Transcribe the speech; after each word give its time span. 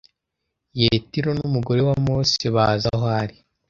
Yetiro 0.79 1.31
n 1.37 1.39
umugore 1.47 1.81
wa 1.87 1.95
Mose 2.05 2.43
baza 2.55 2.89
aho 2.95 3.07
ari 3.21 3.37